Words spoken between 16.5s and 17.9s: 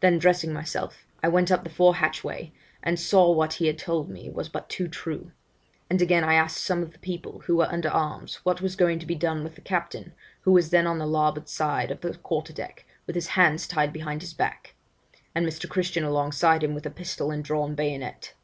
him with a pistol and drawn